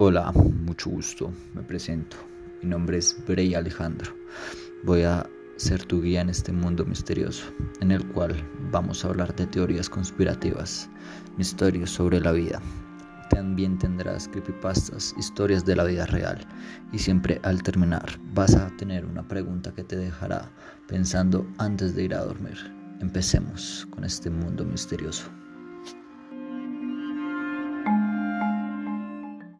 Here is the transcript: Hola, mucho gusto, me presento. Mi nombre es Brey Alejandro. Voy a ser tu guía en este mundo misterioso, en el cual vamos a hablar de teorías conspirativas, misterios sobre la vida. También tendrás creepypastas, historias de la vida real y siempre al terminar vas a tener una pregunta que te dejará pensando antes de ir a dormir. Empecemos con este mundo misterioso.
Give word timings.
Hola, 0.00 0.30
mucho 0.64 0.90
gusto, 0.90 1.32
me 1.54 1.62
presento. 1.62 2.16
Mi 2.62 2.68
nombre 2.68 2.98
es 2.98 3.16
Brey 3.26 3.56
Alejandro. 3.56 4.14
Voy 4.84 5.02
a 5.02 5.28
ser 5.56 5.84
tu 5.86 6.00
guía 6.00 6.20
en 6.20 6.28
este 6.28 6.52
mundo 6.52 6.84
misterioso, 6.84 7.46
en 7.80 7.90
el 7.90 8.06
cual 8.12 8.36
vamos 8.70 9.04
a 9.04 9.08
hablar 9.08 9.34
de 9.34 9.48
teorías 9.48 9.90
conspirativas, 9.90 10.88
misterios 11.36 11.90
sobre 11.90 12.20
la 12.20 12.30
vida. 12.30 12.62
También 13.28 13.76
tendrás 13.76 14.28
creepypastas, 14.28 15.16
historias 15.18 15.64
de 15.64 15.74
la 15.74 15.82
vida 15.82 16.06
real 16.06 16.46
y 16.92 17.00
siempre 17.00 17.40
al 17.42 17.64
terminar 17.64 18.20
vas 18.34 18.54
a 18.54 18.70
tener 18.76 19.04
una 19.04 19.26
pregunta 19.26 19.74
que 19.74 19.82
te 19.82 19.96
dejará 19.96 20.48
pensando 20.86 21.44
antes 21.58 21.96
de 21.96 22.04
ir 22.04 22.14
a 22.14 22.24
dormir. 22.24 22.72
Empecemos 23.00 23.88
con 23.90 24.04
este 24.04 24.30
mundo 24.30 24.64
misterioso. 24.64 25.28